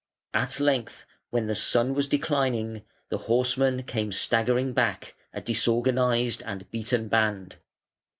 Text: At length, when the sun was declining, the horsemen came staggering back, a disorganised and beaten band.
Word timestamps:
At 0.33 0.59
length, 0.59 1.05
when 1.29 1.45
the 1.45 1.53
sun 1.53 1.93
was 1.93 2.07
declining, 2.07 2.81
the 3.09 3.19
horsemen 3.19 3.83
came 3.83 4.11
staggering 4.11 4.73
back, 4.73 5.13
a 5.31 5.41
disorganised 5.41 6.41
and 6.43 6.67
beaten 6.71 7.07
band. 7.07 7.57